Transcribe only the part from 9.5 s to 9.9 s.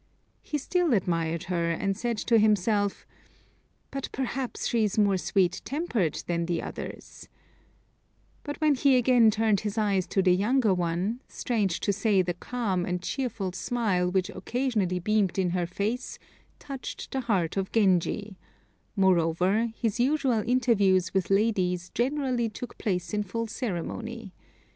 his